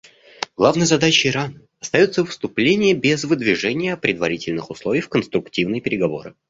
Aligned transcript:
Главной 0.57 0.87
задачей 0.87 1.27
Ирана 1.29 1.61
остается 1.79 2.25
вступление 2.25 2.95
без 2.95 3.23
выдвижения 3.23 3.95
предварительных 3.95 4.71
условий 4.71 5.01
в 5.01 5.09
конструктивные 5.09 5.79
переговоры. 5.79 6.33